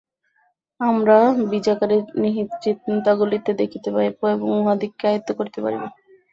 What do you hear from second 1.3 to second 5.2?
বীজাকারে নিহিত চিন্তাগুলিকে দেখিতে পাইব এবং উহাদিগকে